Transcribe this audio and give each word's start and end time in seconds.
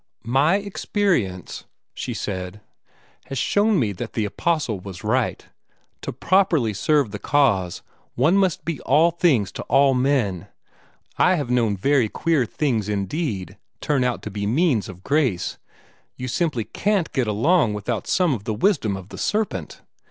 "My 0.25 0.55
experience," 0.55 1.65
she 1.93 2.15
said, 2.15 2.59
"has 3.25 3.37
shown 3.37 3.77
me 3.79 3.91
that 3.91 4.13
the 4.13 4.25
Apostle 4.25 4.79
was 4.79 5.03
right. 5.03 5.45
To 6.01 6.11
properly 6.11 6.73
serve 6.73 7.11
the 7.11 7.19
cause, 7.19 7.83
one 8.15 8.35
must 8.35 8.65
be 8.65 8.81
all 8.81 9.11
things 9.11 9.51
to 9.51 9.63
all 9.65 9.93
men. 9.93 10.47
I 11.19 11.35
have 11.35 11.51
known 11.51 11.77
very 11.77 12.09
queer 12.09 12.47
things 12.47 12.89
indeed 12.89 13.59
turn 13.79 14.03
out 14.03 14.23
to 14.23 14.31
be 14.31 14.47
means 14.47 14.89
of 14.89 15.03
grace. 15.03 15.59
You 16.17 16.27
simply 16.27 16.63
CAN'T 16.63 17.13
get 17.13 17.27
along 17.27 17.75
without 17.75 18.07
some 18.07 18.33
of 18.33 18.45
the 18.45 18.55
wisdom 18.55 18.97
of 18.97 19.09
the 19.09 19.19
serpent. 19.19 19.83